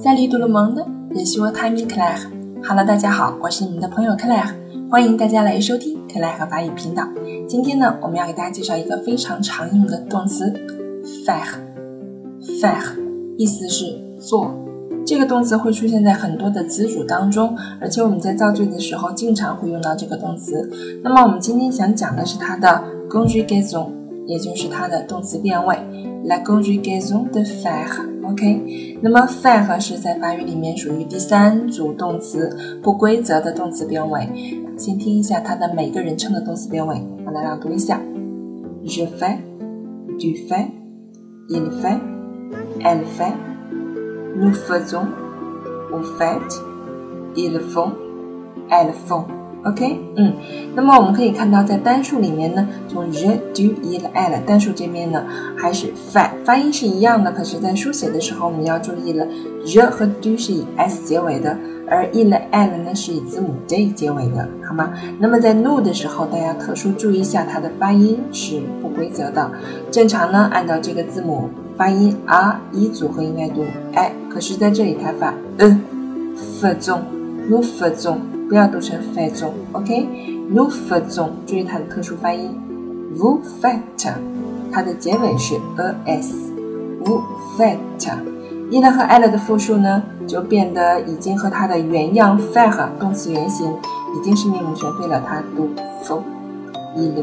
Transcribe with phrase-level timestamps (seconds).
[0.00, 2.30] Salut tout le monde, je suis votre ami Claire.
[2.62, 4.54] Hello，大家好，我是你们的朋友 Claire，
[4.88, 7.02] 欢迎大家来收听 Claire 法语频道。
[7.48, 10.54] 今天呢，我们要给大家介绍一个非常常用的动词
[11.26, 11.58] faire。
[12.60, 12.96] faire
[13.36, 14.54] 意思是做，
[15.04, 20.70] 这个动词会出现在很多的词组当中，而且我们在造句的时候经常会用到这个动词。
[21.02, 23.88] 那么我们今天想讲的是它的 conjugaison，
[24.26, 25.76] 也就是它的动词变位
[26.24, 28.17] ，la conjugaison de faire。
[28.30, 34.28] OK，那么 fair 是在法语里面属于第三组动词，不规则的动词变位。
[34.76, 38.00] 先听一下它的每个人称的动词变位，我来朗读一下
[38.84, 49.37] ：Je fais，tu fais，il fait，elle fait，nous faisons，vous faites，ils font，elles font。
[49.68, 50.32] OK，嗯，
[50.74, 55.22] 那么我们可以看到，在单数里面呢，从 je do il elle 单数这边呢，
[55.56, 59.26] 还是 fa 发音是一样的，可是，在书写的时候，我们要注意了
[59.66, 64.92] ，je 和 do 是以 s 结尾的，而 il elle 呢是以字母 d 结尾的，好吗？
[65.18, 69.50] 那么在 no 的时候，大家特殊注意一下，它的发音是不规则的。
[69.90, 75.82] 正常呢，按照这个字母发音 r 一组合应该读 i，可是在这里它发 n
[76.36, 77.02] f 中
[77.48, 78.20] no f 中。
[78.48, 82.58] 不要读成 faisons，OK？Nous faisons，注意它的特殊发音。
[83.14, 84.14] Vous faites，
[84.72, 85.54] 它的结尾是
[86.06, 86.32] es。
[87.04, 87.20] Vous
[87.58, 93.70] faites，il 和 elle 的复数呢，就变得已经和它的原样 faire 动词原形
[94.18, 95.22] 已经是面目全非了。
[95.26, 95.68] 它读
[96.02, 97.22] font，ils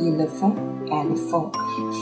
[0.00, 0.70] font，elles font，ils font。
[0.90, 1.50] and font。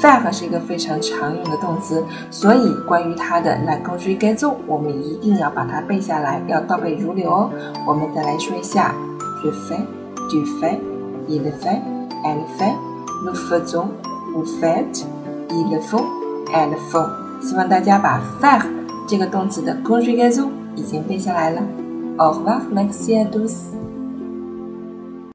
[0.00, 7.50] faire 是一个非常常用的动词，所以关于它的 la conjugaison，我们一定要把它背下来，要倒背如流哦。
[7.86, 8.94] 我们再来说一下
[9.42, 9.80] ：je fais,
[10.28, 10.78] tu fais,
[11.28, 11.80] il fait,
[12.24, 12.74] elle fait,
[13.24, 13.88] nous faisons,
[14.34, 15.04] vous faites,
[15.50, 16.04] ils font,
[16.52, 17.08] elles font。
[17.40, 18.64] 希望大家把 faire
[19.06, 21.62] 这个动词的 conjugaison 已经背下来了。
[22.16, 23.97] Au revoir, merci à tous。